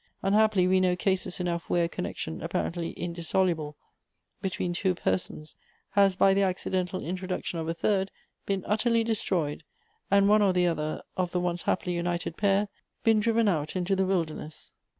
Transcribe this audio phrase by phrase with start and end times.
[0.23, 3.77] Unhappily, we know cases enough where a connection apparently indissoluble
[4.41, 5.55] between two persons,
[5.91, 8.09] has, by the accidental introduction of a third,
[8.47, 9.63] been utterly destroyed,
[10.09, 12.67] and one or the other of the once happily united pair
[13.03, 14.73] been driven out into the wilderness."